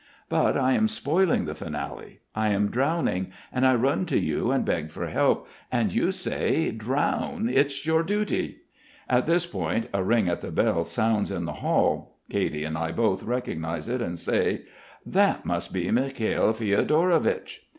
[0.29, 2.21] But I am spoiling the finale.
[2.33, 6.71] I am drowning, and I run to you and beg for help, and you say:
[6.71, 7.47] 'Drown.
[7.49, 8.61] It's your duty.'"
[9.07, 12.17] At this point a ring at the bell sounds in the hall.
[12.31, 14.63] Katy and I both recognise it and say:
[15.05, 17.67] "That must be Mikhail Fiodorovich."